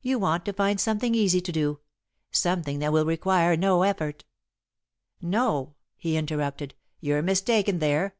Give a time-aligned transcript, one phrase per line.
[0.00, 1.78] You want to find something easy to do
[2.32, 4.24] something that will require no effort."
[5.20, 8.16] "No," he interrupted, "you're mistaken there.